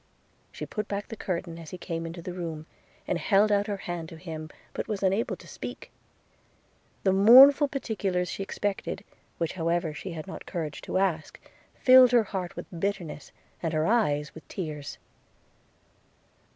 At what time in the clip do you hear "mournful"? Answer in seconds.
7.11-7.67